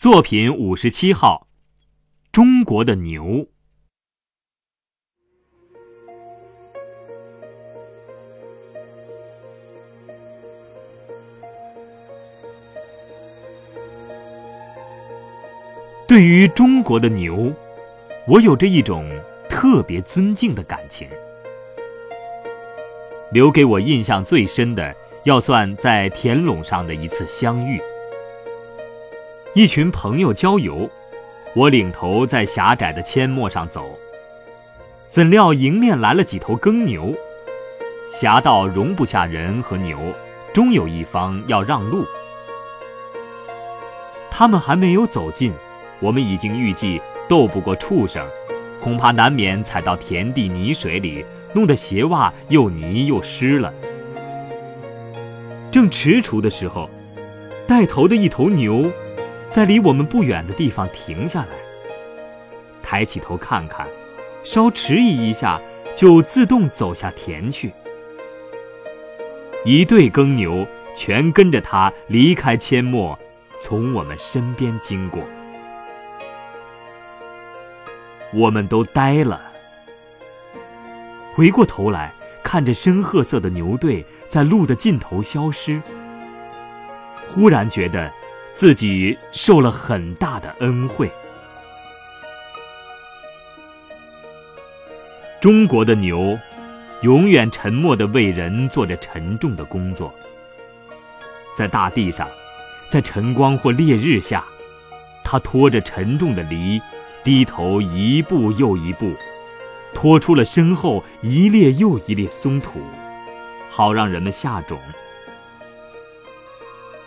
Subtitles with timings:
[0.00, 1.46] 作品五十七号，
[2.32, 3.46] 中国的牛。
[16.08, 17.52] 对于中国的牛，
[18.26, 19.06] 我有着一种
[19.50, 21.06] 特别尊敬的感情。
[23.32, 27.78] 留给我印象最深的，要算在田垄上的一次相遇。
[29.52, 30.88] 一群朋友郊游，
[31.56, 33.98] 我领头在狭窄的阡陌上走。
[35.08, 37.12] 怎料迎面来了几头耕牛，
[38.12, 39.98] 狭道容不下人和牛，
[40.52, 42.04] 终有一方要让路。
[44.30, 45.52] 他们还没有走近。
[45.98, 48.26] 我们已经预计斗不过畜生，
[48.80, 51.22] 恐怕难免踩到田地泥水里，
[51.52, 53.74] 弄得鞋袜又泥又湿了。
[55.70, 56.88] 正踟蹰的时候，
[57.66, 58.90] 带头的一头牛，
[59.50, 61.48] 在离我们不远的地方停下来，
[62.82, 63.86] 抬起头看看，
[64.44, 65.60] 稍迟疑一下，
[65.96, 67.72] 就自动走下田去。
[69.64, 73.18] 一队耕牛全跟着他离开阡陌，
[73.60, 75.20] 从我们身边经过。
[78.32, 79.40] 我们都呆了，
[81.34, 82.12] 回过头来
[82.44, 85.82] 看着深褐色的牛队在路的尽头消失，
[87.26, 88.10] 忽然觉得
[88.52, 91.10] 自己受了很大的恩惠。
[95.40, 96.38] 中国的牛，
[97.02, 100.14] 永远沉默地为人做着沉重的工作，
[101.56, 102.28] 在大地上，
[102.90, 104.44] 在晨光或烈日下，
[105.24, 106.80] 它拖着沉重的犁。
[107.22, 109.12] 低头一步又一步，
[109.92, 112.80] 拖出了身后一列又一列松土，
[113.68, 114.80] 好让人们下种。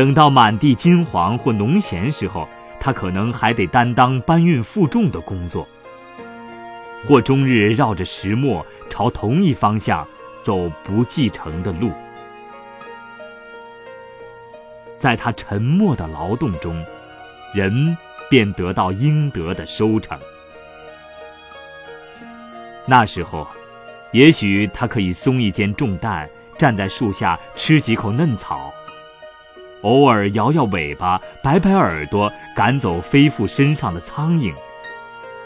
[0.00, 2.48] 等到满地金黄或农闲时候，
[2.80, 5.68] 他可能还得担当搬运负重的工作，
[7.06, 10.08] 或终日绕着石磨朝同一方向
[10.40, 11.92] 走不继承的路。
[14.98, 16.82] 在他沉默的劳动中，
[17.54, 17.94] 人。
[18.30, 20.16] 便得到应得的收成。
[22.86, 23.46] 那时候，
[24.12, 28.72] 也许他可以松一肩重担，站在树下吃几口嫩草，
[29.82, 34.54] 偶尔摇摇尾巴，摆摆耳朵，赶走飞附身上的苍蝇，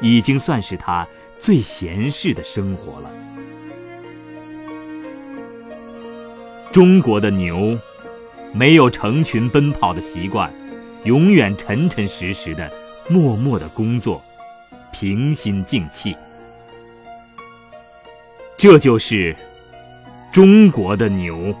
[0.00, 1.06] 已经算是他
[1.38, 3.10] 最闲适的生活了。
[6.72, 7.78] 中国的牛，
[8.52, 10.52] 没有成群奔跑的习惯。
[11.04, 12.68] 永远沉沉实实的，
[13.08, 14.20] 默默的工作，
[14.92, 16.16] 平心静气。
[18.56, 19.36] 这就是
[20.32, 21.54] 中国的牛。